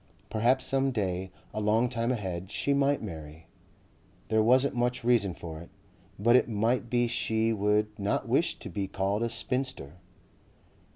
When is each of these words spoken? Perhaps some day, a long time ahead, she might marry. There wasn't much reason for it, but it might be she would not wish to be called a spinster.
Perhaps 0.31 0.65
some 0.65 0.89
day, 0.89 1.29
a 1.53 1.61
long 1.61 1.87
time 1.87 2.11
ahead, 2.11 2.51
she 2.51 2.73
might 2.73 3.03
marry. 3.03 3.45
There 4.29 4.41
wasn't 4.41 4.73
much 4.73 5.03
reason 5.03 5.35
for 5.35 5.61
it, 5.61 5.69
but 6.17 6.35
it 6.35 6.49
might 6.49 6.89
be 6.89 7.05
she 7.05 7.53
would 7.53 7.99
not 7.99 8.27
wish 8.27 8.57
to 8.57 8.69
be 8.71 8.87
called 8.87 9.21
a 9.21 9.29
spinster. 9.29 9.97